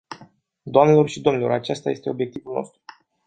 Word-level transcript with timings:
Doamnelor 0.65 1.09
și 1.09 1.21
domnilor, 1.21 1.51
acesta 1.51 1.89
este 1.89 2.09
obiectivul 2.09 2.53
nostru. 2.53 2.81